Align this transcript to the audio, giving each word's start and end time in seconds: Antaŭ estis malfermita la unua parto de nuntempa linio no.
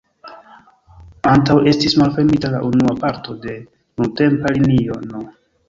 Antaŭ 1.31 1.57
estis 1.73 1.97
malfermita 2.03 2.51
la 2.55 2.63
unua 2.71 2.95
parto 3.05 3.37
de 3.47 3.55
nuntempa 3.61 4.57
linio 4.59 5.01
no. 5.09 5.27